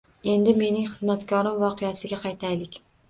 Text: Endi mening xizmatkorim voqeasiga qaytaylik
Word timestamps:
Endi 0.31 0.53
mening 0.61 0.87
xizmatkorim 0.93 1.59
voqeasiga 1.65 2.21
qaytaylik 2.25 2.81